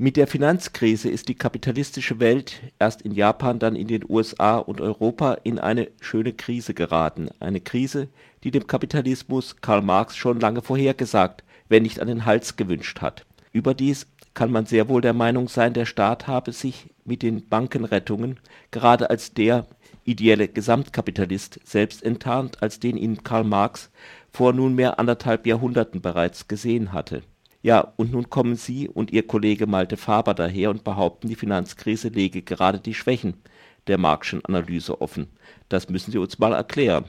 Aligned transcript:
Mit 0.00 0.16
der 0.16 0.28
Finanzkrise 0.28 1.10
ist 1.10 1.26
die 1.26 1.34
kapitalistische 1.34 2.20
Welt 2.20 2.62
erst 2.78 3.02
in 3.02 3.10
Japan, 3.10 3.58
dann 3.58 3.74
in 3.74 3.88
den 3.88 4.04
USA 4.08 4.58
und 4.58 4.80
Europa 4.80 5.38
in 5.42 5.58
eine 5.58 5.88
schöne 6.00 6.32
Krise 6.32 6.72
geraten. 6.72 7.30
Eine 7.40 7.60
Krise, 7.60 8.06
die 8.44 8.52
dem 8.52 8.68
Kapitalismus 8.68 9.56
Karl 9.60 9.82
Marx 9.82 10.16
schon 10.16 10.38
lange 10.38 10.62
vorhergesagt, 10.62 11.42
wenn 11.68 11.82
nicht 11.82 11.98
an 11.98 12.06
den 12.06 12.24
Hals 12.26 12.54
gewünscht 12.54 13.00
hat. 13.00 13.26
Überdies 13.50 14.06
kann 14.34 14.52
man 14.52 14.66
sehr 14.66 14.88
wohl 14.88 15.00
der 15.00 15.14
Meinung 15.14 15.48
sein, 15.48 15.74
der 15.74 15.84
Staat 15.84 16.28
habe 16.28 16.52
sich 16.52 16.90
mit 17.04 17.22
den 17.22 17.48
Bankenrettungen 17.48 18.38
gerade 18.70 19.10
als 19.10 19.34
der 19.34 19.66
ideelle 20.04 20.46
Gesamtkapitalist 20.46 21.58
selbst 21.64 22.04
enttarnt, 22.04 22.62
als 22.62 22.78
den 22.78 22.96
ihn 22.96 23.24
Karl 23.24 23.42
Marx 23.42 23.90
vor 24.30 24.52
nunmehr 24.52 25.00
anderthalb 25.00 25.44
Jahrhunderten 25.44 26.00
bereits 26.00 26.46
gesehen 26.46 26.92
hatte 26.92 27.24
ja, 27.62 27.92
und 27.96 28.12
nun 28.12 28.30
kommen 28.30 28.54
Sie 28.54 28.88
und 28.88 29.12
Ihr 29.12 29.26
Kollege 29.26 29.66
Malte 29.66 29.96
Faber 29.96 30.34
daher 30.34 30.70
und 30.70 30.84
behaupten, 30.84 31.28
die 31.28 31.34
Finanzkrise 31.34 32.08
lege 32.08 32.42
gerade 32.42 32.78
die 32.78 32.94
Schwächen 32.94 33.42
der 33.88 33.98
Marxischen 33.98 34.44
Analyse 34.44 35.00
offen. 35.00 35.28
Das 35.68 35.88
müssen 35.88 36.12
Sie 36.12 36.18
uns 36.18 36.38
mal 36.38 36.52
erklären. 36.52 37.04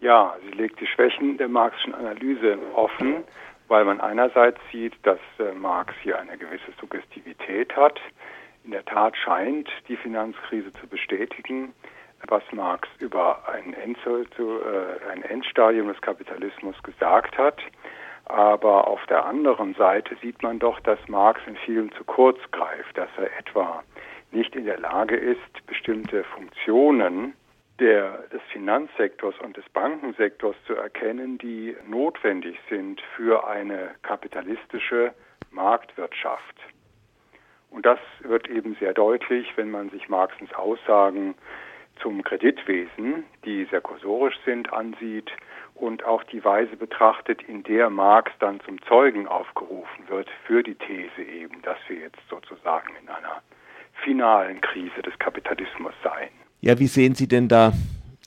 Ja, 0.00 0.34
sie 0.42 0.56
legt 0.56 0.80
die 0.80 0.86
Schwächen 0.86 1.36
der 1.36 1.48
Marxischen 1.48 1.94
Analyse 1.94 2.58
offen, 2.74 3.22
weil 3.68 3.84
man 3.84 4.00
einerseits 4.00 4.58
sieht, 4.72 4.94
dass 5.02 5.18
äh, 5.38 5.52
Marx 5.52 5.94
hier 6.02 6.18
eine 6.18 6.38
gewisse 6.38 6.72
Suggestivität 6.80 7.76
hat. 7.76 8.00
In 8.64 8.72
der 8.72 8.84
Tat 8.84 9.16
scheint 9.16 9.68
die 9.88 9.96
Finanzkrise 9.96 10.72
zu 10.72 10.86
bestätigen, 10.86 11.74
was 12.28 12.42
Marx 12.52 12.88
über 12.98 13.46
ein, 13.48 13.74
Endzol, 13.74 14.28
zu, 14.30 14.60
äh, 14.60 15.12
ein 15.12 15.22
Endstadium 15.22 15.88
des 15.88 16.00
Kapitalismus 16.00 16.82
gesagt 16.82 17.36
hat. 17.36 17.60
Aber 18.32 18.86
auf 18.86 19.04
der 19.06 19.26
anderen 19.26 19.74
Seite 19.74 20.16
sieht 20.22 20.40
man 20.40 20.60
doch, 20.60 20.78
dass 20.80 21.00
Marx 21.08 21.40
in 21.46 21.56
vielem 21.56 21.90
zu 21.92 22.04
kurz 22.04 22.38
greift, 22.52 22.96
dass 22.96 23.08
er 23.16 23.36
etwa 23.36 23.82
nicht 24.30 24.54
in 24.54 24.66
der 24.66 24.78
Lage 24.78 25.16
ist, 25.16 25.66
bestimmte 25.66 26.22
Funktionen 26.22 27.34
der, 27.80 28.28
des 28.32 28.40
Finanzsektors 28.52 29.34
und 29.40 29.56
des 29.56 29.68
Bankensektors 29.70 30.54
zu 30.64 30.74
erkennen, 30.74 31.38
die 31.38 31.76
notwendig 31.88 32.56
sind 32.68 33.00
für 33.16 33.48
eine 33.48 33.96
kapitalistische 34.02 35.12
Marktwirtschaft. 35.50 36.56
Und 37.70 37.84
das 37.84 37.98
wird 38.20 38.48
eben 38.48 38.76
sehr 38.78 38.94
deutlich, 38.94 39.56
wenn 39.56 39.72
man 39.72 39.90
sich 39.90 40.08
Marxens 40.08 40.52
Aussagen 40.54 41.34
zum 42.02 42.22
Kreditwesen, 42.22 43.24
die 43.44 43.66
sehr 43.70 43.80
kursorisch 43.80 44.36
sind, 44.44 44.72
ansieht 44.72 45.30
und 45.74 46.04
auch 46.04 46.22
die 46.24 46.44
Weise 46.44 46.76
betrachtet, 46.76 47.42
in 47.42 47.62
der 47.62 47.90
Marx 47.90 48.30
dann 48.38 48.60
zum 48.60 48.80
Zeugen 48.82 49.26
aufgerufen 49.26 50.08
wird 50.08 50.28
für 50.46 50.62
die 50.62 50.74
These 50.74 51.22
eben, 51.22 51.62
dass 51.62 51.78
wir 51.88 51.96
jetzt 51.96 52.20
sozusagen 52.28 52.88
in 53.02 53.08
einer 53.08 53.42
finalen 54.04 54.60
Krise 54.60 55.02
des 55.02 55.18
Kapitalismus 55.18 55.94
seien. 56.02 56.30
Ja, 56.60 56.78
wie 56.78 56.86
sehen 56.86 57.14
Sie 57.14 57.28
denn 57.28 57.48
da, 57.48 57.72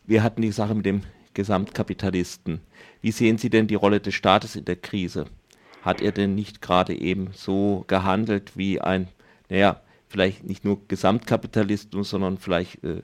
wir 0.05 0.23
hatten 0.23 0.41
die 0.41 0.51
Sache 0.51 0.75
mit 0.75 0.85
dem 0.85 1.01
Gesamtkapitalisten, 1.33 2.61
wie 3.01 3.11
sehen 3.11 3.37
Sie 3.37 3.49
denn 3.49 3.67
die 3.67 3.75
Rolle 3.75 3.99
des 3.99 4.13
Staates 4.13 4.55
in 4.55 4.65
der 4.65 4.75
Krise? 4.75 5.25
Hat 5.83 6.01
er 6.01 6.11
denn 6.11 6.35
nicht 6.35 6.61
gerade 6.61 6.93
eben 6.93 7.31
so 7.33 7.83
gehandelt 7.87 8.55
wie 8.55 8.79
ein, 8.79 9.07
naja, 9.49 9.81
vielleicht 10.07 10.43
nicht 10.43 10.63
nur 10.63 10.87
Gesamtkapitalisten, 10.87 12.03
sondern 12.03 12.37
vielleicht 12.37 12.83
äh, 12.83 13.01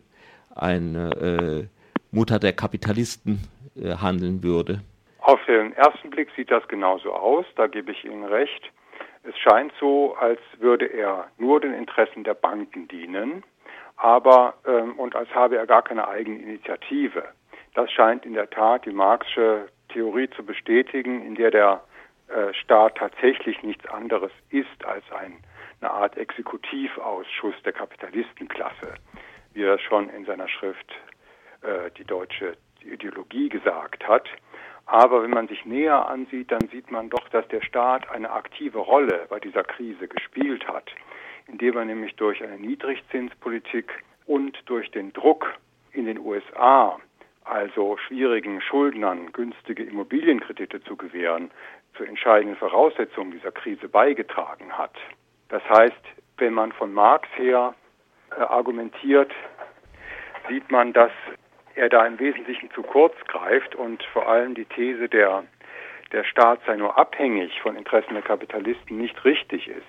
eine 0.56 1.12
äh, 1.12 1.68
Mutter 2.12 2.40
der 2.40 2.54
Kapitalisten 2.54 3.40
äh, 3.76 3.96
handeln 3.96 4.44
würde? 4.44 4.82
Auf 5.20 5.40
den 5.46 5.74
ersten 5.74 6.10
Blick 6.10 6.30
sieht 6.36 6.50
das 6.50 6.68
genauso 6.68 7.14
aus, 7.14 7.46
da 7.56 7.68
gebe 7.68 7.92
ich 7.92 8.04
Ihnen 8.06 8.24
recht. 8.24 8.72
Es 9.24 9.38
scheint 9.38 9.74
so, 9.80 10.16
als 10.16 10.40
würde 10.60 10.86
er 10.86 11.28
nur 11.38 11.60
den 11.60 11.74
Interessen 11.74 12.24
der 12.24 12.34
Banken 12.34 12.88
dienen, 12.88 13.44
aber 13.98 14.56
ähm, 14.66 14.98
und 14.98 15.16
als 15.16 15.30
habe 15.36 15.58
er 15.58 15.68
gar 15.68 15.82
keine 15.84 16.08
eigene 16.08 16.40
Initiative. 16.40 17.24
Das 17.76 17.92
scheint 17.92 18.26
in 18.26 18.34
der 18.34 18.50
Tat 18.50 18.86
die 18.86 18.92
Marxische 18.92 19.68
Theorie 19.90 20.30
zu 20.30 20.44
bestätigen, 20.44 21.26
in 21.26 21.36
der 21.36 21.52
der 21.52 21.82
äh, 22.30 22.54
Staat 22.54 22.96
tatsächlich 22.96 23.62
nichts 23.64 23.86
anderes 23.88 24.32
ist 24.50 24.86
als 24.86 25.04
ein, 25.12 25.34
eine 25.82 25.92
Art 25.92 26.18
Exekutivausschuss 26.18 27.56
der 27.66 27.74
Kapitalistenklasse, 27.74 28.94
wie 29.54 29.64
er 29.64 29.80
schon 29.80 30.10
in 30.10 30.26
seiner 30.26 30.48
Schrift 30.48 30.92
äh, 31.62 31.92
die 31.98 32.06
deutsche 32.06 32.58
Ideologie 32.82 33.50
gesagt 33.50 34.08
hat. 34.08 34.28
Aber 34.86 35.22
wenn 35.22 35.32
man 35.32 35.48
sich 35.48 35.66
näher 35.66 36.08
ansieht, 36.08 36.52
dann 36.52 36.68
sieht 36.72 36.90
man 36.90 37.10
doch, 37.10 37.30
dass 37.30 37.48
der 37.50 37.62
Staat 37.62 38.10
eine 38.10 38.32
aktive 38.32 38.80
Rolle 38.80 39.28
bei 39.30 39.40
dieser 39.40 39.64
Krise 39.64 40.08
gespielt 40.08 40.68
hat, 40.68 40.90
indem 41.48 41.78
er 41.78 41.86
nämlich 41.86 42.16
durch 42.16 42.44
eine 42.44 42.58
Niedrigzinspolitik 42.58 43.92
und 44.26 44.58
durch 44.66 44.90
den 44.92 45.14
Druck 45.14 45.54
in 45.92 46.06
den 46.06 46.18
USA, 46.20 47.00
also 47.44 47.98
schwierigen 47.98 48.62
Schuldnern 48.62 49.32
günstige 49.32 49.84
Immobilienkredite 49.84 50.84
zu 50.84 50.96
gewähren, 50.96 51.52
zur 51.96 52.08
entscheidenden 52.08 52.56
Voraussetzung 52.56 53.32
dieser 53.32 53.52
Krise 53.52 53.90
beigetragen 53.90 54.72
hat. 54.78 54.96
Das 55.50 55.64
heißt, 55.70 56.02
wenn 56.38 56.54
man 56.54 56.72
von 56.72 56.94
Marx 56.94 57.28
her 57.36 57.76
argumentiert, 58.38 59.32
sieht 60.48 60.70
man, 60.72 60.94
dass 60.94 61.12
er 61.76 61.90
da 61.90 62.06
im 62.06 62.20
Wesentlichen 62.20 62.70
zu 62.72 62.84
kurz 62.84 63.16
greift 63.28 63.76
und 63.76 64.04
vor 64.12 64.28
allem 64.28 64.56
die 64.56 64.66
These 64.66 65.08
der, 65.08 65.44
der 66.12 66.24
Staat 66.24 66.60
sei 66.66 66.76
nur 66.76 66.98
abhängig 66.98 67.62
von 67.62 67.76
Interessen 67.76 68.14
der 68.14 68.24
Kapitalisten 68.24 68.98
nicht 68.98 69.24
richtig 69.24 69.68
ist. 69.68 69.86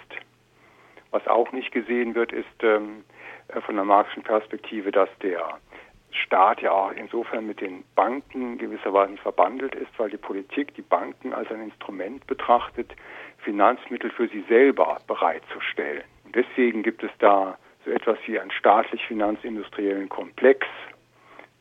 Was 1.10 1.26
auch 1.26 1.50
nicht 1.52 1.72
gesehen 1.72 2.14
wird, 2.14 2.32
ist 2.32 2.46
ähm, 2.62 3.04
äh, 3.48 3.60
von 3.60 3.74
der 3.74 3.84
marxischen 3.84 4.22
Perspektive, 4.22 4.92
dass 4.92 5.08
der 5.22 5.58
Staat 6.12 6.60
ja 6.60 6.72
auch 6.72 6.92
insofern 6.92 7.46
mit 7.46 7.60
den 7.60 7.84
Banken 7.94 8.58
gewisserweise 8.58 9.16
verbandelt 9.16 9.74
ist, 9.74 9.90
weil 9.98 10.10
die 10.10 10.16
Politik 10.16 10.74
die 10.74 10.82
Banken 10.82 11.32
als 11.32 11.50
ein 11.50 11.62
Instrument 11.62 12.26
betrachtet, 12.26 12.94
Finanzmittel 13.38 14.10
für 14.10 14.28
sie 14.28 14.44
selber 14.48 14.98
bereitzustellen. 15.06 16.02
Deswegen 16.34 16.82
gibt 16.82 17.02
es 17.02 17.10
da 17.18 17.58
so 17.84 17.90
etwas 17.90 18.18
wie 18.26 18.38
einen 18.38 18.50
staatlich-finanzindustriellen 18.50 20.08
Komplex, 20.08 20.66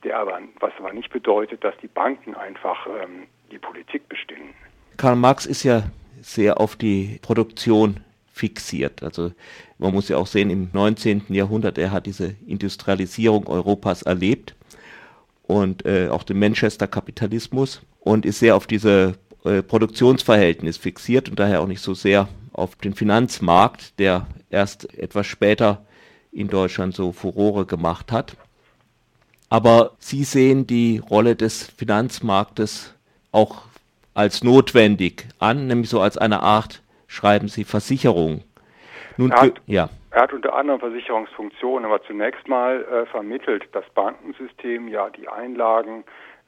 der 0.03 0.17
aber, 0.17 0.39
was 0.59 0.73
aber 0.77 0.93
nicht 0.93 1.11
bedeutet, 1.11 1.63
dass 1.63 1.75
die 1.81 1.87
Banken 1.87 2.35
einfach 2.35 2.87
ähm, 2.87 3.27
die 3.51 3.59
Politik 3.59 4.07
bestimmen. 4.09 4.53
Karl 4.97 5.15
Marx 5.15 5.45
ist 5.45 5.63
ja 5.63 5.83
sehr 6.21 6.59
auf 6.59 6.75
die 6.75 7.19
Produktion 7.21 8.01
fixiert. 8.31 9.03
Also 9.03 9.31
man 9.77 9.93
muss 9.93 10.09
ja 10.09 10.17
auch 10.17 10.27
sehen, 10.27 10.49
im 10.49 10.69
19. 10.73 11.25
Jahrhundert, 11.29 11.77
er 11.77 11.91
hat 11.91 12.05
diese 12.05 12.35
Industrialisierung 12.47 13.47
Europas 13.47 14.01
erlebt 14.01 14.55
und 15.43 15.85
äh, 15.85 16.09
auch 16.09 16.23
den 16.23 16.39
Manchester-Kapitalismus 16.39 17.81
und 17.99 18.25
ist 18.25 18.39
sehr 18.39 18.55
auf 18.55 18.67
diese 18.67 19.15
äh, 19.43 19.61
Produktionsverhältnis 19.61 20.77
fixiert 20.77 21.29
und 21.29 21.39
daher 21.39 21.61
auch 21.61 21.67
nicht 21.67 21.81
so 21.81 21.93
sehr 21.93 22.27
auf 22.53 22.75
den 22.75 22.93
Finanzmarkt, 22.93 23.99
der 23.99 24.27
erst 24.49 24.93
etwas 24.97 25.27
später 25.27 25.85
in 26.31 26.47
Deutschland 26.47 26.93
so 26.93 27.11
Furore 27.11 27.65
gemacht 27.65 28.11
hat. 28.11 28.35
Aber 29.49 29.91
Sie 29.99 30.23
sehen 30.23 30.67
die 30.67 30.99
Rolle 30.99 31.35
des 31.35 31.71
Finanzmarktes 31.71 32.95
auch 33.31 33.63
als 34.13 34.43
notwendig 34.43 35.25
an, 35.39 35.67
nämlich 35.67 35.89
so 35.89 36.01
als 36.01 36.17
eine 36.17 36.41
Art, 36.41 36.81
schreiben 37.07 37.47
Sie, 37.47 37.63
Versicherung. 37.63 38.43
Nun, 39.17 39.31
er, 39.31 39.41
hat, 39.41 39.61
ja. 39.65 39.89
er 40.11 40.21
hat 40.21 40.33
unter 40.33 40.55
anderem 40.55 40.79
Versicherungsfunktionen, 40.79 41.85
aber 41.85 42.03
zunächst 42.03 42.47
mal 42.47 42.83
äh, 42.83 43.05
vermittelt 43.07 43.67
das 43.71 43.85
Bankensystem 43.95 44.87
ja 44.87 45.09
die 45.09 45.27
Einlagen 45.27 46.03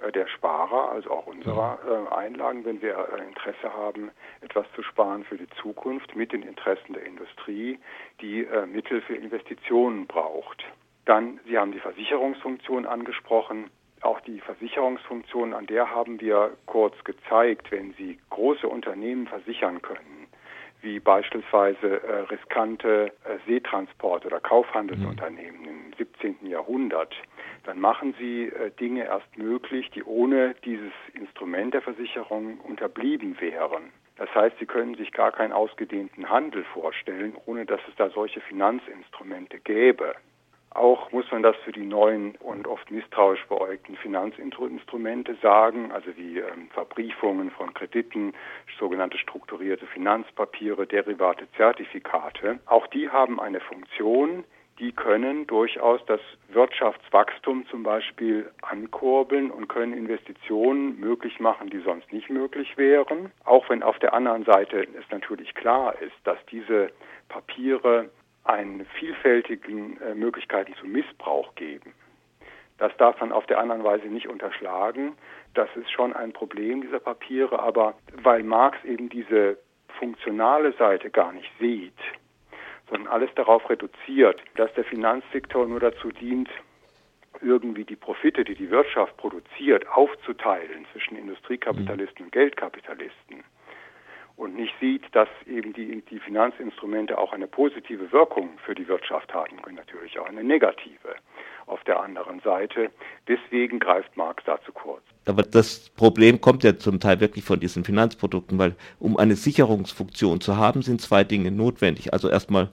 der 0.09 0.27
Sparer, 0.27 0.91
also 0.91 1.11
auch 1.11 1.27
unserer 1.27 1.79
mhm. 1.83 2.07
äh, 2.07 2.15
Einlagen, 2.15 2.65
wenn 2.65 2.81
wir 2.81 2.97
äh, 2.97 3.27
Interesse 3.27 3.73
haben, 3.73 4.11
etwas 4.41 4.65
zu 4.75 4.83
sparen 4.83 5.23
für 5.23 5.37
die 5.37 5.49
Zukunft 5.61 6.15
mit 6.15 6.31
den 6.31 6.43
Interessen 6.43 6.93
der 6.93 7.05
Industrie, 7.05 7.79
die 8.21 8.45
äh, 8.45 8.65
Mittel 8.65 9.01
für 9.01 9.15
Investitionen 9.15 10.07
braucht. 10.07 10.63
Dann, 11.05 11.39
Sie 11.45 11.57
haben 11.57 11.71
die 11.71 11.79
Versicherungsfunktion 11.79 12.85
angesprochen. 12.85 13.69
Auch 14.01 14.19
die 14.21 14.39
Versicherungsfunktion, 14.39 15.53
an 15.53 15.67
der 15.67 15.91
haben 15.91 16.19
wir 16.19 16.51
kurz 16.65 16.95
gezeigt, 17.03 17.71
wenn 17.71 17.93
Sie 17.93 18.19
große 18.29 18.67
Unternehmen 18.67 19.27
versichern 19.27 19.81
können, 19.81 20.27
wie 20.81 20.99
beispielsweise 20.99 22.01
äh, 22.01 22.19
riskante 22.21 23.11
äh, 23.25 23.37
Seetransport- 23.47 24.25
oder 24.25 24.39
Kaufhandelsunternehmen 24.39 25.65
im 25.65 25.93
17. 25.97 26.47
Jahrhundert, 26.47 27.13
dann 27.63 27.79
machen 27.79 28.15
Sie 28.19 28.45
äh, 28.45 28.71
Dinge 28.71 29.05
erst 29.05 29.37
möglich, 29.37 29.89
die 29.91 30.03
ohne 30.03 30.55
dieses 30.65 30.93
Instrument 31.13 31.73
der 31.73 31.81
Versicherung 31.81 32.59
unterblieben 32.59 33.39
wären. 33.39 33.91
Das 34.17 34.33
heißt, 34.35 34.57
Sie 34.59 34.65
können 34.65 34.95
sich 34.95 35.11
gar 35.11 35.31
keinen 35.31 35.51
ausgedehnten 35.51 36.29
Handel 36.29 36.63
vorstellen, 36.73 37.35
ohne 37.45 37.65
dass 37.65 37.81
es 37.87 37.95
da 37.95 38.09
solche 38.09 38.41
Finanzinstrumente 38.41 39.59
gäbe. 39.59 40.15
Auch 40.73 41.11
muss 41.11 41.29
man 41.31 41.43
das 41.43 41.57
für 41.65 41.73
die 41.73 41.85
neuen 41.85 42.35
und 42.37 42.65
oft 42.65 42.91
misstrauisch 42.91 43.45
beäugten 43.47 43.97
Finanzinstrumente 43.97 45.35
sagen, 45.41 45.91
also 45.91 46.15
wie 46.15 46.39
ähm, 46.39 46.69
Verbriefungen 46.69 47.51
von 47.51 47.73
Krediten, 47.73 48.33
sogenannte 48.79 49.17
strukturierte 49.17 49.85
Finanzpapiere, 49.87 50.87
Derivate, 50.87 51.51
Zertifikate. 51.57 52.59
Auch 52.67 52.87
die 52.87 53.09
haben 53.09 53.41
eine 53.41 53.59
Funktion, 53.59 54.45
die 54.81 54.91
können 54.91 55.45
durchaus 55.45 56.03
das 56.07 56.19
Wirtschaftswachstum 56.49 57.67
zum 57.67 57.83
Beispiel 57.83 58.49
ankurbeln 58.63 59.51
und 59.51 59.69
können 59.69 59.93
Investitionen 59.93 60.99
möglich 60.99 61.39
machen, 61.39 61.69
die 61.69 61.81
sonst 61.81 62.11
nicht 62.11 62.31
möglich 62.31 62.75
wären. 62.77 63.31
Auch 63.45 63.69
wenn 63.69 63.83
auf 63.83 63.99
der 63.99 64.15
anderen 64.15 64.43
Seite 64.43 64.87
es 64.97 65.05
natürlich 65.11 65.53
klar 65.53 65.93
ist, 66.01 66.15
dass 66.23 66.39
diese 66.49 66.89
Papiere 67.29 68.09
einen 68.43 68.87
vielfältigen 68.97 70.01
äh, 70.01 70.15
Möglichkeiten 70.15 70.73
zu 70.73 70.87
Missbrauch 70.87 71.53
geben. 71.53 71.93
Das 72.79 72.91
darf 72.97 73.21
man 73.21 73.31
auf 73.31 73.45
der 73.45 73.59
anderen 73.59 73.83
Weise 73.83 74.07
nicht 74.07 74.27
unterschlagen. 74.27 75.13
Das 75.53 75.69
ist 75.75 75.91
schon 75.91 76.13
ein 76.13 76.33
Problem 76.33 76.81
dieser 76.81 76.99
Papiere, 76.99 77.59
aber 77.59 77.93
weil 78.23 78.41
Marx 78.41 78.83
eben 78.83 79.09
diese 79.09 79.59
funktionale 79.99 80.73
Seite 80.73 81.11
gar 81.11 81.31
nicht 81.33 81.51
sieht, 81.59 81.93
sondern 82.91 83.11
alles 83.11 83.29
darauf 83.35 83.67
reduziert, 83.69 84.41
dass 84.55 84.71
der 84.73 84.83
Finanzsektor 84.83 85.65
nur 85.65 85.79
dazu 85.79 86.11
dient, 86.11 86.49
irgendwie 87.41 87.85
die 87.85 87.95
Profite, 87.95 88.43
die 88.43 88.53
die 88.53 88.69
Wirtschaft 88.69 89.17
produziert, 89.17 89.87
aufzuteilen 89.87 90.85
zwischen 90.91 91.17
Industriekapitalisten 91.17 92.25
und 92.25 92.31
Geldkapitalisten 92.31 93.43
und 94.41 94.55
nicht 94.55 94.73
sieht, 94.81 95.03
dass 95.11 95.29
eben 95.45 95.71
die, 95.71 96.01
die 96.09 96.17
Finanzinstrumente 96.17 97.19
auch 97.19 97.31
eine 97.31 97.45
positive 97.45 98.11
Wirkung 98.11 98.49
für 98.65 98.73
die 98.73 98.87
Wirtschaft 98.87 99.31
haben 99.35 99.61
können, 99.61 99.75
natürlich 99.75 100.17
auch 100.17 100.25
eine 100.25 100.43
negative 100.43 101.15
auf 101.67 101.83
der 101.83 102.01
anderen 102.01 102.39
Seite. 102.39 102.89
Deswegen 103.27 103.79
greift 103.79 104.17
Marx 104.17 104.43
da 104.45 104.59
zu 104.65 104.71
kurz. 104.71 105.03
Aber 105.27 105.43
das 105.43 105.91
Problem 105.91 106.41
kommt 106.41 106.63
ja 106.63 106.75
zum 106.75 106.99
Teil 106.99 107.19
wirklich 107.19 107.45
von 107.45 107.59
diesen 107.59 107.83
Finanzprodukten, 107.83 108.57
weil 108.57 108.75
um 108.97 109.15
eine 109.15 109.35
Sicherungsfunktion 109.35 110.41
zu 110.41 110.57
haben, 110.57 110.81
sind 110.81 111.01
zwei 111.01 111.23
Dinge 111.23 111.51
notwendig. 111.51 112.11
Also 112.11 112.27
erstmal 112.27 112.69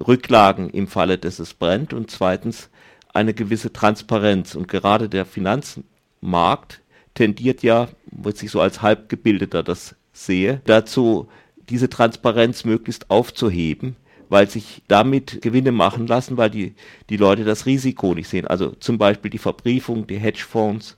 Rücklagen 0.00 0.70
im 0.70 0.86
Falle, 0.86 1.18
dass 1.18 1.38
es 1.38 1.52
brennt 1.52 1.92
und 1.92 2.10
zweitens 2.10 2.70
eine 3.12 3.34
gewisse 3.34 3.74
Transparenz. 3.74 4.54
Und 4.54 4.68
gerade 4.68 5.10
der 5.10 5.26
Finanzmarkt 5.26 6.80
tendiert 7.12 7.62
ja, 7.62 7.88
was 8.06 8.42
ich 8.42 8.50
so 8.50 8.62
als 8.62 8.80
halbgebildeter 8.80 9.62
das 9.62 9.99
sehe, 10.12 10.60
dazu, 10.64 11.28
diese 11.68 11.88
Transparenz 11.88 12.64
möglichst 12.64 13.10
aufzuheben, 13.10 13.96
weil 14.28 14.48
sich 14.48 14.82
damit 14.88 15.42
Gewinne 15.42 15.72
machen 15.72 16.06
lassen, 16.06 16.36
weil 16.36 16.50
die, 16.50 16.74
die 17.08 17.16
Leute 17.16 17.44
das 17.44 17.66
Risiko 17.66 18.14
nicht 18.14 18.28
sehen. 18.28 18.46
Also 18.46 18.70
zum 18.70 18.98
Beispiel 18.98 19.30
die 19.30 19.38
Verbriefung, 19.38 20.06
die 20.06 20.18
Hedgefonds 20.18 20.96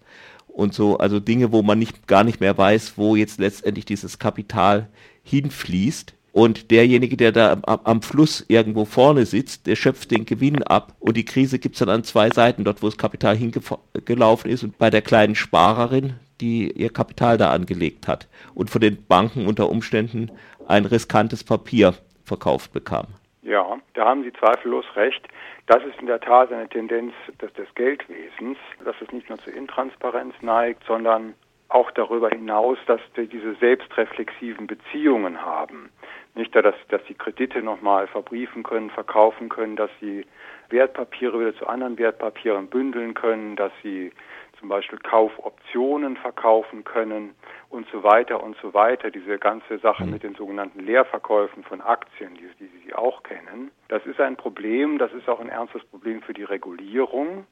und 0.49 0.75
so, 0.75 0.99
also 0.99 1.19
Dinge, 1.19 1.53
wo 1.53 1.63
man 1.63 1.79
nicht, 1.79 2.07
gar 2.07 2.25
nicht 2.25 2.41
mehr 2.41 2.57
weiß, 2.57 2.95
wo 2.97 3.17
jetzt 3.17 3.39
letztendlich 3.39 3.85
dieses 3.85 4.19
Kapital 4.19 4.89
hinfließt. 5.25 6.15
Und 6.33 6.71
derjenige, 6.71 7.19
der 7.19 7.31
da 7.31 7.53
am, 7.53 7.81
am, 7.85 8.03
Fluss 8.03 8.45
irgendwo 8.49 8.87
vorne 8.87 9.27
sitzt, 9.27 9.67
der 9.67 9.77
schöpft 9.77 10.11
den 10.11 10.25
Gewinn 10.25 10.63
ab. 10.63 10.95
Und 10.99 11.19
die 11.19 11.27
Krise 11.27 11.59
gibt's 11.59 11.81
dann 11.81 11.91
an 11.91 12.05
zwei 12.05 12.31
Seiten, 12.31 12.65
dort 12.65 12.83
wo 12.83 12.87
das 12.87 12.97
Kapital 12.97 13.37
hingelaufen 13.37 14.51
ist 14.51 14.65
und 14.65 14.79
bei 14.79 14.89
der 14.89 15.03
kleinen 15.03 15.35
Sparerin, 15.35 16.15
die 16.41 16.71
ihr 16.71 16.91
Kapital 16.91 17.37
da 17.37 17.51
angelegt 17.53 18.09
hat 18.09 18.29
und 18.55 18.71
von 18.71 18.81
den 18.81 19.05
Banken 19.07 19.47
unter 19.47 19.69
Umständen 19.69 20.31
ein 20.67 20.87
riskantes 20.87 21.45
Papier 21.45 21.95
verkauft 22.25 22.73
bekam. 22.73 23.09
Ja, 23.43 23.79
da 23.95 24.07
haben 24.07 24.23
Sie 24.23 24.33
zweifellos 24.33 24.87
recht. 24.97 25.27
Das 25.67 25.83
ist 25.85 26.01
in 26.01 26.07
der 26.07 26.21
Tat 26.21 26.53
eine 26.53 26.69
Tendenz 26.69 27.13
des, 27.41 27.53
des 27.53 27.73
Geldwesens, 27.75 28.57
dass 28.85 28.97
es 29.01 29.13
nicht 29.13 29.29
nur 29.29 29.39
zur 29.39 29.53
Intransparenz 29.55 30.35
neigt, 30.41 30.83
sondern 30.87 31.35
auch 31.75 31.91
darüber 31.91 32.29
hinaus, 32.29 32.79
dass 32.87 33.01
wir 33.15 33.27
diese 33.27 33.55
selbstreflexiven 33.55 34.67
Beziehungen 34.67 35.43
haben. 35.43 35.91
Nicht, 36.35 36.55
dass, 36.55 36.75
dass 36.89 37.05
sie 37.07 37.15
Kredite 37.15 37.63
nochmal 37.63 38.07
verbriefen 38.07 38.63
können, 38.63 38.91
verkaufen 38.91 39.49
können, 39.49 39.77
dass 39.77 39.91
sie 40.01 40.25
Wertpapiere 40.71 41.39
wieder 41.39 41.55
zu 41.57 41.67
anderen 41.67 41.99
Wertpapieren 41.99 42.69
bündeln 42.69 43.15
können, 43.15 43.57
dass 43.57 43.73
sie 43.83 44.13
zum 44.59 44.69
Beispiel 44.69 44.99
Kaufoptionen 45.01 46.17
verkaufen 46.17 46.85
können 46.85 47.35
und 47.69 47.87
so 47.91 48.05
weiter 48.05 48.43
und 48.43 48.57
so 48.63 48.73
weiter. 48.73 49.11
Diese 49.11 49.39
ganze 49.39 49.79
Sache 49.79 50.05
mhm. 50.05 50.13
mit 50.13 50.23
den 50.23 50.35
sogenannten 50.37 50.81
Leerverkäufen 50.81 51.65
von 51.65 51.81
Aktien, 51.81 52.35
die, 52.35 52.49
die 52.61 52.71
Sie 52.87 52.95
auch 52.95 53.25
kennen. 53.25 53.73
Das 53.89 54.07
ist 54.07 54.21
ein 54.21 54.37
Problem, 54.37 54.99
das 54.99 55.13
ist 55.13 55.29
auch 55.29 55.41
ein 55.41 55.49
ernstes 55.49 55.85
Problem 55.87 56.23
für 56.23 56.33
die 56.33 56.45
Regulierung. 56.45 57.47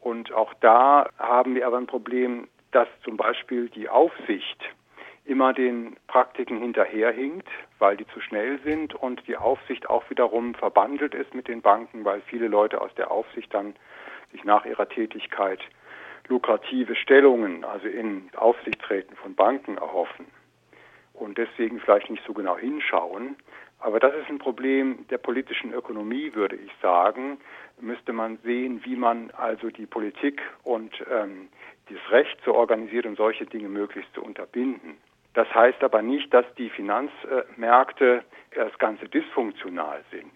Und 0.00 0.32
auch 0.32 0.54
da 0.60 1.08
haben 1.18 1.54
wir 1.54 1.66
aber 1.66 1.78
ein 1.78 1.86
Problem, 1.86 2.48
dass 2.72 2.88
zum 3.04 3.16
Beispiel 3.16 3.68
die 3.68 3.88
Aufsicht 3.88 4.58
immer 5.24 5.52
den 5.52 5.96
Praktiken 6.08 6.58
hinterherhinkt, 6.58 7.48
weil 7.78 7.96
die 7.96 8.06
zu 8.08 8.20
schnell 8.20 8.58
sind 8.64 8.94
und 8.94 9.26
die 9.28 9.36
Aufsicht 9.36 9.88
auch 9.88 10.08
wiederum 10.10 10.54
verbandelt 10.54 11.14
ist 11.14 11.34
mit 11.34 11.46
den 11.46 11.62
Banken, 11.62 12.04
weil 12.04 12.20
viele 12.22 12.48
Leute 12.48 12.80
aus 12.80 12.92
der 12.96 13.10
Aufsicht 13.10 13.54
dann 13.54 13.74
sich 14.32 14.42
nach 14.44 14.64
ihrer 14.64 14.88
Tätigkeit 14.88 15.60
lukrative 16.28 16.96
Stellungen, 16.96 17.64
also 17.64 17.86
in 17.86 18.30
Aufsichtsräten 18.36 19.16
von 19.16 19.34
Banken 19.34 19.76
erhoffen 19.76 20.26
und 21.12 21.38
deswegen 21.38 21.80
vielleicht 21.80 22.10
nicht 22.10 22.24
so 22.26 22.32
genau 22.32 22.56
hinschauen. 22.56 23.36
Aber 23.78 23.98
das 23.98 24.14
ist 24.14 24.28
ein 24.28 24.38
Problem 24.38 25.06
der 25.10 25.18
politischen 25.18 25.72
Ökonomie, 25.72 26.34
würde 26.34 26.56
ich 26.56 26.70
sagen. 26.80 27.38
Müsste 27.80 28.12
man 28.12 28.38
sehen, 28.44 28.80
wie 28.84 28.94
man 28.94 29.32
also 29.32 29.70
die 29.70 29.86
Politik 29.86 30.40
und 30.62 30.92
ähm, 31.10 31.48
das 31.88 32.10
Recht 32.10 32.38
so 32.44 32.54
organisiert, 32.54 33.06
um 33.06 33.16
solche 33.16 33.46
Dinge 33.46 33.68
möglichst 33.68 34.12
zu 34.14 34.22
unterbinden. 34.22 34.96
Das 35.34 35.52
heißt 35.54 35.82
aber 35.82 36.02
nicht, 36.02 36.32
dass 36.32 36.44
die 36.56 36.68
Finanzmärkte 36.70 38.22
das 38.54 38.76
Ganze 38.78 39.08
dysfunktional 39.08 40.04
sind. 40.10 40.32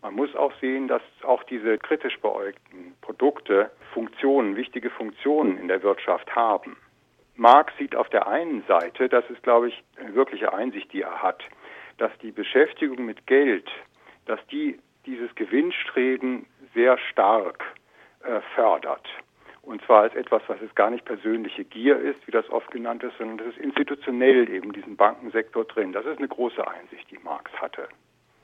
Man 0.00 0.14
muss 0.14 0.34
auch 0.36 0.52
sehen, 0.60 0.88
dass 0.88 1.02
auch 1.22 1.42
diese 1.44 1.76
kritisch 1.76 2.18
beäugten 2.20 2.94
Produkte 3.00 3.70
Funktionen, 3.92 4.56
wichtige 4.56 4.90
Funktionen 4.90 5.58
in 5.58 5.68
der 5.68 5.82
Wirtschaft 5.82 6.34
haben. 6.34 6.76
Marx 7.34 7.72
sieht 7.78 7.94
auf 7.94 8.08
der 8.08 8.26
einen 8.26 8.64
Seite, 8.66 9.08
das 9.08 9.28
ist, 9.30 9.42
glaube 9.42 9.68
ich, 9.68 9.84
eine 9.98 10.14
wirkliche 10.14 10.52
Einsicht, 10.52 10.92
die 10.92 11.02
er 11.02 11.22
hat, 11.22 11.42
dass 11.98 12.10
die 12.18 12.30
Beschäftigung 12.30 13.04
mit 13.04 13.26
Geld, 13.26 13.68
dass 14.26 14.44
die 14.48 14.78
dieses 15.06 15.34
Gewinnstreben 15.34 16.46
sehr 16.74 16.98
stark 16.98 17.64
äh, 18.22 18.40
fördert. 18.54 19.06
Und 19.68 19.82
zwar 19.84 20.04
als 20.04 20.14
etwas, 20.14 20.40
was 20.46 20.56
es 20.62 20.74
gar 20.74 20.90
nicht 20.90 21.04
persönliche 21.04 21.62
Gier 21.62 22.00
ist, 22.00 22.26
wie 22.26 22.30
das 22.30 22.48
oft 22.48 22.70
genannt 22.70 23.02
ist, 23.02 23.12
sondern 23.18 23.36
das 23.36 23.48
ist 23.48 23.58
institutionell 23.58 24.48
eben 24.48 24.72
diesen 24.72 24.96
Bankensektor 24.96 25.66
drin. 25.66 25.92
Das 25.92 26.06
ist 26.06 26.16
eine 26.16 26.26
große 26.26 26.66
Einsicht, 26.66 27.10
die 27.10 27.18
Marx 27.22 27.52
hatte. 27.52 27.86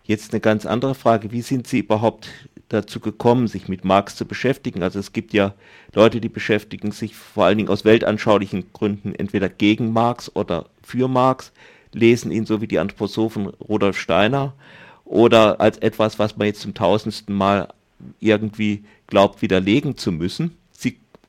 Jetzt 0.03 0.35
eine 0.35 0.43
ganz 0.43 0.67
andere 0.67 0.94
Frage. 0.94 1.32
Wie 1.32 1.41
sind 1.41 1.67
Sie 1.67 1.79
überhaupt 1.79 2.29
dazu 2.69 3.01
gekommen, 3.01 3.46
sich 3.46 3.69
mit 3.70 3.87
Marx 3.87 4.17
zu 4.17 4.29
beschäftigen? 4.29 4.82
Also 4.82 4.98
es 4.98 5.15
gibt 5.15 5.32
ja 5.32 5.55
Leute, 5.94 6.20
die 6.20 6.29
beschäftigen 6.29 6.93
sich 6.93 7.17
vor 7.17 7.46
allen 7.46 7.56
Dingen 7.56 7.70
aus 7.70 7.87
weltanschaulichen 7.87 8.75
Gründen 8.75 9.15
entweder 9.15 9.48
gegen 9.48 9.94
Marx 9.94 10.31
oder 10.37 10.67
für 10.82 11.08
Marx, 11.08 11.55
lesen 11.94 12.32
ihn 12.32 12.44
so 12.44 12.60
wie 12.60 12.69
die 12.69 12.79
Anthroposophen 12.79 13.46
Rudolf 13.46 13.96
Steiner 13.96 14.53
oder 15.06 15.58
als 15.58 15.79
etwas, 15.79 16.19
was 16.19 16.37
man 16.37 16.48
jetzt 16.48 16.60
zum 16.60 16.75
tausendsten 16.75 17.34
Mal 17.34 17.69
irgendwie 18.20 18.84
glaubt, 19.06 19.41
widerlegen 19.41 19.96
zu 19.96 20.13
müssen. 20.13 20.58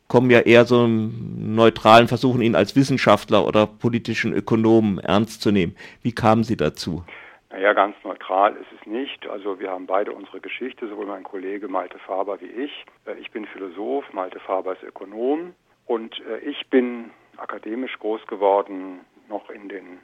Kommen 0.08 0.30
ja 0.30 0.42
eher 0.42 0.66
so 0.66 0.84
einem 0.84 1.56
neutralen 1.56 2.08
Versuchen, 2.08 2.42
ihn 2.42 2.56
als 2.56 2.76
Wissenschaftler 2.76 3.48
oder 3.48 3.66
politischen 3.66 4.34
Ökonomen 4.34 5.00
ernst 5.00 5.42
zu 5.42 5.52
nehmen. 5.52 5.76
Wie 6.04 6.12
kamen 6.12 6.44
Sie 6.44 6.58
dazu? 6.58 7.04
Naja, 7.50 7.74
ganz 7.74 7.96
neutral 8.04 8.56
ist 8.58 8.68
es 8.80 8.86
nicht. 8.86 9.28
Also 9.28 9.60
wir 9.60 9.72
haben 9.72 9.88
beide 9.88 10.12
unsere 10.12 10.42
Geschichte, 10.42 10.88
sowohl 10.90 11.06
mein 11.06 11.24
Kollege 11.24 11.68
Malte 11.70 11.98
Faber 12.00 12.40
wie 12.42 12.46
ich. 12.66 12.86
Äh, 13.06 13.14
ich 13.20 13.32
bin 13.32 13.46
Philosoph, 13.46 14.12
Malte 14.14 14.40
Faber 14.42 14.74
ist 14.74 14.84
Ökonom 14.84 15.54
und 15.86 16.22
äh, 16.30 16.40
ich 16.40 16.70
bin 16.70 17.12
akademisch 17.38 17.98
groß 18.00 18.28
geworden, 18.28 19.00
noch 19.30 19.50
in 19.50 19.70
den 19.70 20.00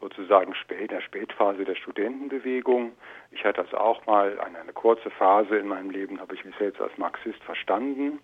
sozusagen 0.00 0.54
spät, 0.54 0.90
der 0.90 1.02
Spätphase 1.02 1.64
der 1.64 1.74
Studentenbewegung. 1.74 2.92
Ich 3.30 3.44
hatte 3.44 3.60
also 3.60 3.76
auch 3.76 4.06
mal 4.06 4.40
eine, 4.40 4.58
eine 4.58 4.72
kurze 4.72 5.10
Phase 5.10 5.58
in 5.58 5.68
meinem 5.68 5.90
Leben, 5.90 6.18
habe 6.18 6.34
ich 6.34 6.44
mich 6.44 6.54
selbst 6.56 6.80
als 6.80 6.96
Marxist 6.96 7.42
verstanden 7.44 8.20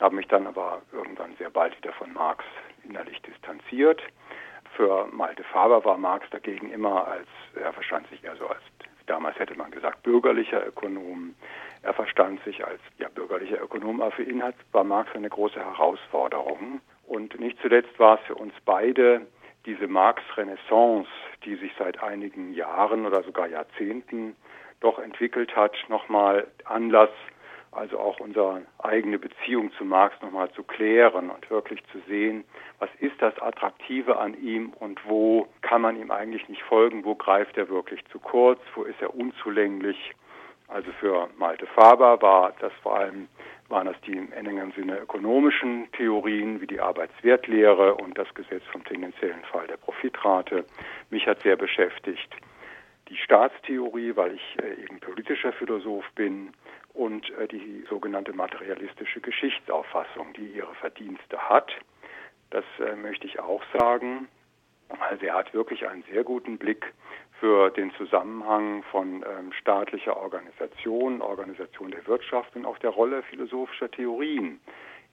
habe 0.00 0.16
mich 0.16 0.28
dann 0.28 0.46
aber 0.46 0.82
irgendwann 0.92 1.34
sehr 1.38 1.50
bald 1.50 1.76
wieder 1.76 1.92
von 1.92 2.12
Marx 2.12 2.44
innerlich 2.84 3.20
distanziert. 3.22 4.02
Für 4.76 5.06
Malte 5.10 5.44
Faber 5.44 5.84
war 5.84 5.96
Marx 5.96 6.28
dagegen 6.30 6.70
immer 6.70 7.06
als, 7.06 7.28
er 7.54 7.72
verstand 7.72 8.08
sich 8.10 8.22
eher 8.22 8.36
so 8.36 8.46
als, 8.46 8.60
damals 9.06 9.38
hätte 9.38 9.56
man 9.56 9.70
gesagt, 9.70 10.02
bürgerlicher 10.02 10.66
Ökonom. 10.66 11.34
Er 11.82 11.94
verstand 11.94 12.42
sich 12.44 12.64
als 12.66 12.80
ja, 12.98 13.08
bürgerlicher 13.08 13.62
Ökonom, 13.62 14.00
aber 14.02 14.10
für 14.10 14.24
ihn 14.24 14.42
hat, 14.42 14.56
war 14.72 14.84
Marx 14.84 15.14
eine 15.14 15.30
große 15.30 15.58
Herausforderung. 15.58 16.80
Und 17.06 17.38
nicht 17.38 17.58
zuletzt 17.62 17.98
war 17.98 18.18
es 18.18 18.26
für 18.26 18.34
uns 18.34 18.52
beide 18.64 19.26
diese 19.64 19.86
Marx-Renaissance, 19.86 21.08
die 21.44 21.56
sich 21.56 21.72
seit 21.78 22.02
einigen 22.02 22.52
Jahren 22.52 23.06
oder 23.06 23.22
sogar 23.22 23.48
Jahrzehnten 23.48 24.36
doch 24.80 24.98
entwickelt 24.98 25.54
hat, 25.56 25.74
nochmal 25.88 26.46
Anlass, 26.64 27.10
also 27.76 27.98
auch 27.98 28.20
unsere 28.20 28.62
eigene 28.78 29.18
Beziehung 29.18 29.72
zu 29.72 29.84
Marx 29.84 30.20
nochmal 30.22 30.50
zu 30.52 30.62
klären 30.62 31.30
und 31.30 31.48
wirklich 31.50 31.82
zu 31.92 31.98
sehen, 32.08 32.44
was 32.78 32.90
ist 33.00 33.20
das 33.20 33.38
Attraktive 33.40 34.18
an 34.18 34.34
ihm 34.40 34.72
und 34.80 35.00
wo 35.06 35.48
kann 35.62 35.82
man 35.82 36.00
ihm 36.00 36.10
eigentlich 36.10 36.48
nicht 36.48 36.62
folgen, 36.62 37.04
wo 37.04 37.14
greift 37.14 37.56
er 37.56 37.68
wirklich 37.68 38.04
zu 38.06 38.18
kurz, 38.18 38.60
wo 38.74 38.84
ist 38.84 39.00
er 39.00 39.14
unzulänglich. 39.14 40.12
Also 40.68 40.90
für 40.98 41.28
Malte 41.38 41.66
Faber 41.66 42.20
war 42.22 42.52
das 42.60 42.72
vor 42.82 42.96
allem 42.96 43.28
waren 43.68 43.86
das 43.86 44.00
die 44.02 44.12
im 44.12 44.32
engeren 44.32 44.72
Sinne 44.72 44.98
ökonomischen 44.98 45.90
Theorien 45.92 46.60
wie 46.60 46.68
die 46.68 46.80
Arbeitswertlehre 46.80 47.94
und 47.96 48.16
das 48.16 48.32
Gesetz 48.34 48.62
vom 48.70 48.84
tendenziellen 48.84 49.42
Fall 49.50 49.66
der 49.66 49.76
Profitrate. 49.76 50.64
Mich 51.10 51.26
hat 51.26 51.42
sehr 51.42 51.56
beschäftigt 51.56 52.32
die 53.08 53.16
Staatstheorie, 53.16 54.14
weil 54.16 54.34
ich 54.34 54.56
äh, 54.62 54.82
eben 54.82 54.98
politischer 55.00 55.52
Philosoph 55.52 56.08
bin 56.14 56.52
und 56.96 57.30
äh, 57.38 57.46
die 57.46 57.84
sogenannte 57.88 58.32
materialistische 58.32 59.20
Geschichtsauffassung, 59.20 60.32
die 60.34 60.46
ihre 60.46 60.74
Verdienste 60.76 61.38
hat. 61.38 61.70
Das 62.50 62.64
äh, 62.80 62.96
möchte 62.96 63.26
ich 63.26 63.38
auch 63.38 63.62
sagen. 63.78 64.28
Also 65.00 65.26
er 65.26 65.34
hat 65.34 65.52
wirklich 65.52 65.86
einen 65.86 66.04
sehr 66.10 66.24
guten 66.24 66.58
Blick 66.58 66.92
für 67.40 67.70
den 67.70 67.92
Zusammenhang 67.92 68.82
von 68.84 69.24
ähm, 69.24 69.52
staatlicher 69.52 70.16
Organisation, 70.16 71.20
Organisation 71.20 71.90
der 71.90 72.06
Wirtschaft 72.06 72.54
und 72.56 72.64
auch 72.64 72.78
der 72.78 72.90
Rolle 72.90 73.22
philosophischer 73.24 73.90
Theorien 73.90 74.60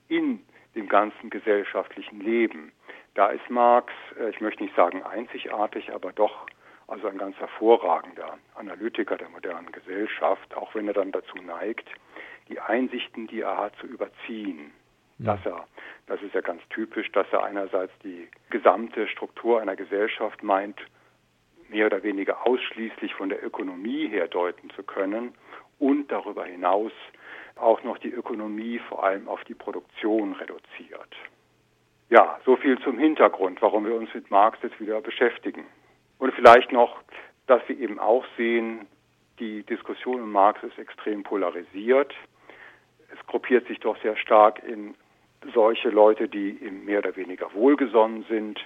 in 0.08 0.40
dem 0.76 0.88
ganzen 0.88 1.30
gesellschaftlichen 1.30 2.22
Leben. 2.22 2.72
Da 3.16 3.28
ist 3.28 3.50
Marx, 3.50 3.92
äh, 4.20 4.30
ich 4.30 4.40
möchte 4.42 4.64
nicht 4.64 4.76
sagen 4.76 5.04
einzigartig, 5.04 5.92
aber 5.92 6.14
doch 6.14 6.46
also 6.88 7.08
ein 7.08 7.18
ganz 7.18 7.36
hervorragender 7.38 8.38
Analytiker 8.56 9.18
der 9.18 9.30
modernen 9.30 9.72
Gesellschaft, 9.72 10.56
auch 10.56 10.74
wenn 10.76 10.88
er 10.88 10.94
dann 10.94 11.12
dazu 11.12 11.38
neigt, 11.38 11.88
die 12.50 12.60
Einsichten, 12.60 13.28
die 13.28 13.42
er 13.42 13.58
hat, 13.58 13.76
zu 13.78 13.88
überziehen. 13.88 14.72
Ja. 15.20 15.36
Dass 15.36 15.46
er, 15.46 15.68
das 16.08 16.22
ist 16.22 16.34
ja 16.34 16.42
ganz 16.42 16.62
typisch, 16.70 17.12
dass 17.12 17.28
er 17.32 17.44
einerseits 17.44 17.94
die 18.04 18.28
gesamte 18.50 19.08
Struktur 19.08 19.62
einer 19.62 19.76
Gesellschaft 19.76 20.44
meint, 20.44 20.80
mehr 21.70 21.88
oder 21.88 22.04
weniger 22.04 22.46
ausschließlich 22.46 23.14
von 23.16 23.30
der 23.30 23.44
Ökonomie 23.44 24.08
her 24.08 24.28
deuten 24.28 24.70
zu 24.72 24.84
können 24.84 25.34
und 25.80 26.12
darüber 26.12 26.46
hinaus 26.46 26.92
auch 27.56 27.84
noch 27.84 27.98
die 27.98 28.12
Ökonomie 28.12 28.80
vor 28.90 29.04
allem 29.04 29.28
auf 29.28 29.44
die 29.46 29.54
Produktion 29.54 30.34
reduziert. 30.34 31.16
Ja, 32.10 32.40
so 32.46 32.56
viel 32.58 32.80
zum 32.80 32.98
Hintergrund, 32.98 33.62
warum 33.62 33.86
wir 33.86 33.96
uns 33.96 34.14
mit 34.14 34.30
Marx 34.30 34.60
jetzt 34.62 34.80
wieder 34.80 35.02
beschäftigen. 35.02 35.66
Und 36.24 36.34
vielleicht 36.36 36.72
noch, 36.72 37.02
dass 37.48 37.62
wir 37.68 37.78
eben 37.78 38.00
auch 38.00 38.24
sehen, 38.38 38.88
die 39.40 39.64
Diskussion 39.64 40.22
um 40.22 40.32
Marx 40.32 40.64
ist 40.64 40.80
extrem 40.80 41.22
polarisiert. 41.22 42.14
Es 43.14 43.28
gruppiert 43.28 43.68
sich 43.68 43.82
doch 43.82 44.02
sehr 44.02 44.16
stark 44.16 44.64
in 44.64 44.96
solche 45.54 45.90
Leute, 45.90 46.30
die 46.30 46.52
ihm 46.52 46.86
mehr 46.86 47.00
oder 47.00 47.18
weniger 47.18 47.54
wohlgesonnen 47.54 48.24
sind 48.30 48.58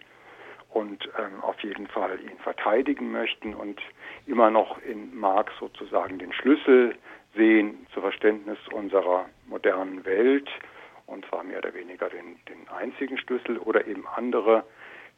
und 0.69 1.09
ähm, 1.17 1.41
auf 1.41 1.59
jeden 1.61 1.87
Fall 1.87 2.19
ihn 2.21 2.37
verteidigen 2.43 3.11
möchten 3.11 3.55
und 3.55 3.81
immer 4.27 4.51
noch 4.51 4.79
in 4.83 5.17
Marx 5.17 5.51
sozusagen 5.59 6.19
den 6.19 6.33
Schlüssel 6.33 6.93
sehen 7.35 7.87
zu 7.91 8.01
Verständnis 8.01 8.59
unserer 8.71 9.25
modernen 9.47 10.05
Welt 10.05 10.47
und 11.07 11.25
zwar 11.25 11.43
mehr 11.43 11.57
oder 11.57 11.73
weniger 11.73 12.07
den, 12.07 12.37
den 12.49 12.67
einzigen 12.69 13.17
Schlüssel 13.17 13.57
oder 13.57 13.87
eben 13.87 14.05
andere 14.15 14.63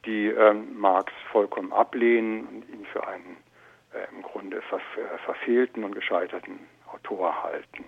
die 0.05 0.27
ähm, 0.27 0.79
Marx 0.79 1.11
vollkommen 1.31 1.73
ablehnen 1.73 2.47
und 2.47 2.69
ihn 2.69 2.85
für 2.85 3.05
einen 3.07 3.37
äh, 3.93 4.07
im 4.15 4.21
Grunde 4.21 4.61
ver 4.63 4.79
verfehlten 5.25 5.83
und 5.83 5.93
gescheiterten 5.93 6.59
Autor 6.91 7.43
halten. 7.43 7.85